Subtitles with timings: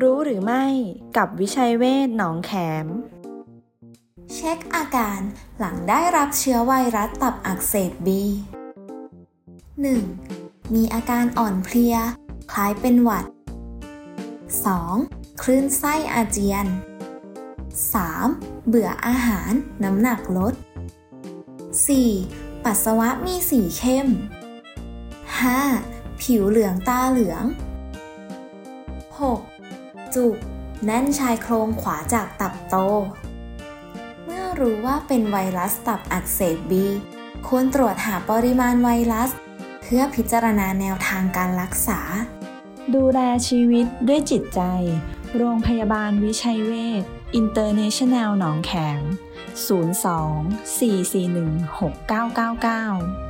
[0.00, 0.64] รู้หรือไม่
[1.16, 2.52] กับวิชัยเวศหนองแข
[2.84, 2.86] ม
[4.34, 5.20] เช็คอาการ
[5.58, 8.22] หลังได้รับเชื้อไวรัสตับอักเสบบี
[10.08, 10.74] 1.
[10.74, 11.96] มีอาการอ่อนเพลีย
[12.52, 13.24] คล้ายเป็นหวัด
[14.54, 15.42] 2.
[15.42, 16.66] คลื่นไส้อาเจียน
[17.86, 18.66] 3.
[18.66, 19.52] เบื่ออาหาร
[19.84, 20.54] น้ำหนักลด
[21.98, 22.64] 4.
[22.64, 24.08] ปัสสาวะมีสีเข้ม
[25.54, 26.22] 5.
[26.22, 27.44] ผิวเหลืองตาเหลือง
[29.20, 30.14] 6.
[30.14, 30.36] จุก
[30.84, 32.76] แน่นชายโครงขวาจากตับโต
[34.24, 36.86] เมื่อรู้ว่าเป็นไวรัสตับอักเสบบี
[37.46, 39.30] ควรตรวจหาปริมาณไวรัส
[39.82, 42.00] เพื่อพิจารณาแนวทางการรักษา
[42.94, 44.60] ดูแลชีวิตด้วยจิตใจ
[45.36, 47.02] โรงพยาบาลวิชัยเวช
[47.34, 49.02] อินเตอร์เนชั่นแนลหนองแขม
[49.66, 53.25] 02 441 6999